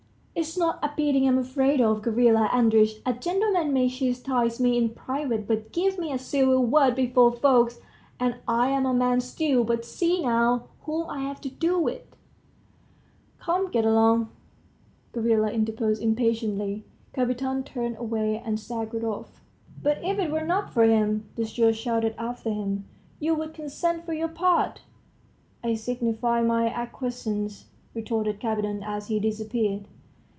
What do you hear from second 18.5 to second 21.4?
staggered off. "But, if it were not for him,"